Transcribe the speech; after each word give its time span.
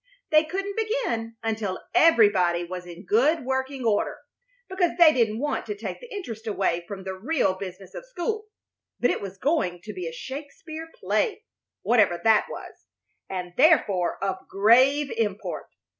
They 0.31 0.45
couldn't 0.45 0.75
begin 0.75 1.35
until 1.43 1.79
everybody 1.93 2.63
was 2.63 2.87
in 2.87 3.05
good 3.05 3.45
working 3.45 3.85
order, 3.85 4.17
because 4.67 4.97
they 4.97 5.13
didn't 5.13 5.37
want 5.37 5.67
to 5.67 5.75
take 5.77 5.99
the 5.99 6.11
interest 6.11 6.47
away 6.47 6.85
from 6.87 7.03
the 7.03 7.13
real 7.13 7.53
business 7.53 7.93
of 7.93 8.03
school; 8.07 8.45
but 8.99 9.11
it 9.11 9.21
was 9.21 9.37
going 9.37 9.79
to 9.83 9.93
be 9.93 10.07
a 10.07 10.11
Shakespeare 10.11 10.89
play, 10.99 11.43
whatever 11.83 12.19
that 12.23 12.47
was, 12.49 12.87
and 13.29 13.53
therefore 13.57 14.17
of 14.23 14.37
grave 14.49 15.11
import. 15.15 15.67